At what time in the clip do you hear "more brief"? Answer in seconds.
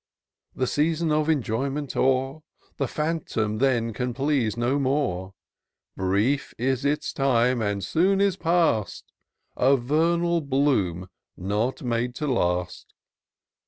4.79-6.55